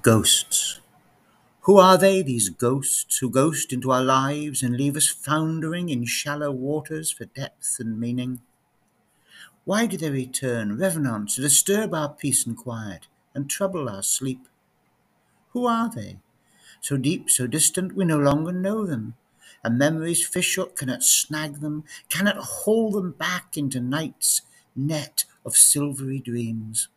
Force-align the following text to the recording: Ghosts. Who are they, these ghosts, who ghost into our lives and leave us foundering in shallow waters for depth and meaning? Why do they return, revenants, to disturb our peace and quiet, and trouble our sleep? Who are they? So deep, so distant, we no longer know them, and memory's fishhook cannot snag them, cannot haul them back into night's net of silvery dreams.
Ghosts. 0.00 0.80
Who 1.62 1.78
are 1.78 1.98
they, 1.98 2.22
these 2.22 2.50
ghosts, 2.50 3.18
who 3.18 3.30
ghost 3.30 3.72
into 3.72 3.92
our 3.92 4.04
lives 4.04 4.62
and 4.62 4.76
leave 4.76 4.96
us 4.96 5.08
foundering 5.08 5.90
in 5.90 6.06
shallow 6.06 6.52
waters 6.52 7.10
for 7.10 7.26
depth 7.26 7.78
and 7.80 8.00
meaning? 8.00 8.40
Why 9.64 9.86
do 9.86 9.96
they 9.96 10.08
return, 10.10 10.78
revenants, 10.78 11.34
to 11.34 11.40
disturb 11.40 11.92
our 11.94 12.10
peace 12.10 12.46
and 12.46 12.56
quiet, 12.56 13.08
and 13.34 13.50
trouble 13.50 13.88
our 13.88 14.04
sleep? 14.04 14.46
Who 15.50 15.66
are 15.66 15.88
they? 15.88 16.18
So 16.80 16.96
deep, 16.96 17.30
so 17.30 17.46
distant, 17.46 17.94
we 17.94 18.04
no 18.04 18.18
longer 18.18 18.52
know 18.52 18.86
them, 18.86 19.14
and 19.64 19.78
memory's 19.78 20.26
fishhook 20.26 20.76
cannot 20.76 21.04
snag 21.04 21.60
them, 21.60 21.84
cannot 22.08 22.38
haul 22.38 22.92
them 22.92 23.12
back 23.12 23.56
into 23.56 23.80
night's 23.80 24.42
net 24.76 25.24
of 25.44 25.56
silvery 25.56 26.20
dreams. 26.20 26.88